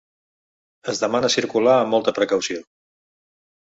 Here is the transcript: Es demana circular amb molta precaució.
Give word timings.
Es 0.93 1.01
demana 1.03 1.29
circular 1.35 1.75
amb 1.81 1.93
molta 1.97 2.17
precaució. 2.21 2.67